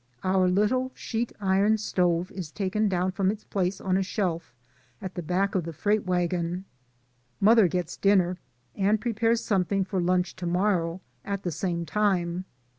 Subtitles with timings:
[0.23, 4.51] Our little sheet iron stove is taken down from its place on a shelf
[4.99, 6.65] at the back of the freight wagon.
[7.39, 8.39] Mother gets dinner
[8.73, 12.45] and pre pares something for lunch to morrow, at the same time.